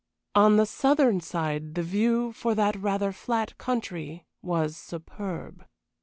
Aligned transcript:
On 0.33 0.57
the 0.57 0.65
southern 0.65 1.19
side 1.21 1.75
the 1.75 1.83
view, 1.83 2.31
for 2.33 2.55
that 2.55 2.75
rather 2.75 3.11
flat 3.11 3.55
country, 3.59 4.25
was 4.41 4.75
superb. 4.75 5.67